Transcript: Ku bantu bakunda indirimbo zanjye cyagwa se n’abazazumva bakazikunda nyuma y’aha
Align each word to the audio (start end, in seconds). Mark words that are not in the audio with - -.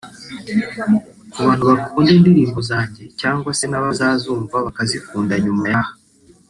Ku 1.31 1.37
bantu 1.45 1.63
bakunda 1.71 2.09
indirimbo 2.17 2.59
zanjye 2.69 3.03
cyagwa 3.19 3.51
se 3.59 3.65
n’abazazumva 3.67 4.55
bakazikunda 4.65 5.33
nyuma 5.45 5.65
y’aha 5.73 5.93